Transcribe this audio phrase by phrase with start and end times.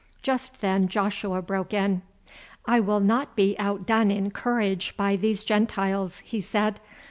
[0.23, 2.01] Just then Joshua broke in:
[2.65, 6.79] "I will not be outdone in courage by these Gentiles," he said.